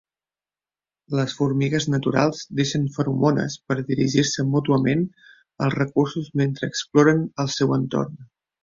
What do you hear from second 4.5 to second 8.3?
mútuament als recursos mentre exploren el seu entorn.